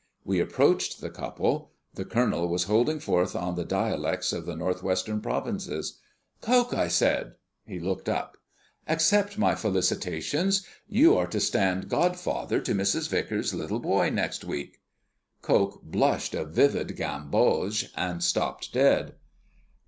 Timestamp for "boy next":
13.79-14.43